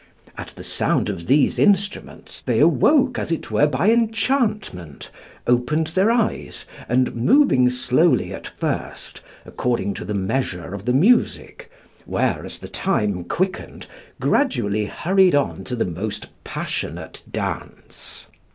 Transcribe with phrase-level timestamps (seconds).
[0.35, 5.11] At the sound of these instruments they awoke as it were by enchantment,
[5.45, 11.69] opened their eyes, and moving slowly at first, according to the measure of the music,
[12.07, 13.85] were, as the time quickened,
[14.19, 18.25] gradually hurried on to the most passionate dance.